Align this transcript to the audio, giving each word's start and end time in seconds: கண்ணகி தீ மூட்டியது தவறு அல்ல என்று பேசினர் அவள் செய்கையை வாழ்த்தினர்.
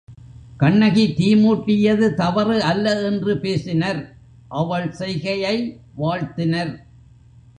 கண்ணகி 0.57 1.03
தீ 1.13 1.27
மூட்டியது 1.35 2.07
தவறு 2.13 2.57
அல்ல 2.61 2.93
என்று 3.01 3.33
பேசினர் 3.39 4.01
அவள் 4.61 4.89
செய்கையை 4.91 5.55
வாழ்த்தினர். 5.95 6.73